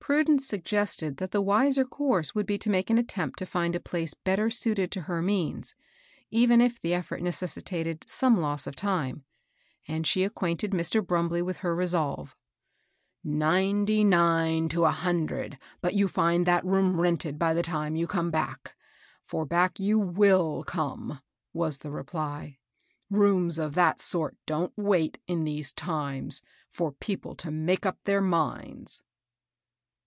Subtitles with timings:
[0.00, 3.78] Prudence suggested that the wiser course would be to make an attempt to find a
[3.80, 5.74] place better suited to her means,
[6.30, 9.24] even if the effort necessitated some loss of time;
[9.86, 11.06] and she acquainted Mr.
[11.06, 12.34] Brumbley with her resolve."
[13.22, 18.06] Ninety nine to a hundred but you find that room rented by the time you
[18.06, 18.74] come back,—
[19.28, 21.20] for back you wUl come,"
[21.52, 22.56] was the reply."
[23.10, 26.40] Rooms of that sort don't wait, in these times,
[26.70, 29.02] for people to make up their minds."